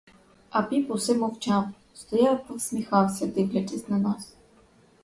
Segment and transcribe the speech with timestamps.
[0.49, 4.35] А піп усе мовчав, стояв та всміхався, дивлячись на нас.